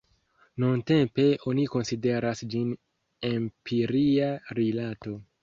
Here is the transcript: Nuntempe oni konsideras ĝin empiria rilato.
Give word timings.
Nuntempe 0.61 1.25
oni 1.51 1.65
konsideras 1.73 2.41
ĝin 2.55 2.73
empiria 3.31 4.33
rilato. 4.63 5.17